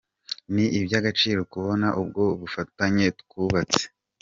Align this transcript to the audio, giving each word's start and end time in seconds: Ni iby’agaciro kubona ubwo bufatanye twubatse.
Ni 0.53 0.65
iby’agaciro 0.79 1.39
kubona 1.51 1.87
ubwo 2.01 2.23
bufatanye 2.39 3.05
twubatse. 3.21 3.83